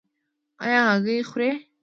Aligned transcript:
ایا 0.63 0.81
هګۍ 0.93 1.19
خورئ؟ 1.29 1.49